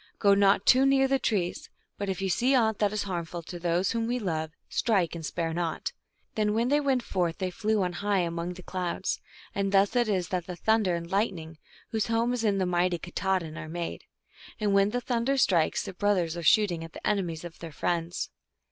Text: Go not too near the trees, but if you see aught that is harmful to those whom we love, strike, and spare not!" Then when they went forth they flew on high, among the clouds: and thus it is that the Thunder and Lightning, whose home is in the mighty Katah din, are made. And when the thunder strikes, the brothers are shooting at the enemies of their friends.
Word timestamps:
Go 0.17 0.33
not 0.33 0.65
too 0.65 0.83
near 0.83 1.07
the 1.07 1.19
trees, 1.19 1.69
but 1.99 2.09
if 2.09 2.23
you 2.23 2.29
see 2.29 2.55
aught 2.55 2.79
that 2.79 2.91
is 2.91 3.03
harmful 3.03 3.43
to 3.43 3.59
those 3.59 3.91
whom 3.91 4.07
we 4.07 4.17
love, 4.17 4.49
strike, 4.67 5.13
and 5.13 5.23
spare 5.23 5.53
not!" 5.53 5.93
Then 6.33 6.55
when 6.55 6.69
they 6.69 6.79
went 6.79 7.03
forth 7.03 7.37
they 7.37 7.51
flew 7.51 7.83
on 7.83 7.93
high, 7.93 8.21
among 8.21 8.53
the 8.55 8.63
clouds: 8.63 9.21
and 9.53 9.71
thus 9.71 9.95
it 9.95 10.09
is 10.09 10.29
that 10.29 10.47
the 10.47 10.55
Thunder 10.55 10.95
and 10.95 11.11
Lightning, 11.11 11.59
whose 11.91 12.07
home 12.07 12.33
is 12.33 12.43
in 12.43 12.57
the 12.57 12.65
mighty 12.65 12.97
Katah 12.97 13.41
din, 13.41 13.59
are 13.59 13.69
made. 13.69 14.05
And 14.59 14.73
when 14.73 14.89
the 14.89 15.01
thunder 15.01 15.37
strikes, 15.37 15.83
the 15.85 15.93
brothers 15.93 16.35
are 16.35 16.41
shooting 16.41 16.83
at 16.83 16.93
the 16.93 17.07
enemies 17.07 17.43
of 17.43 17.59
their 17.59 17.71
friends. 17.71 18.31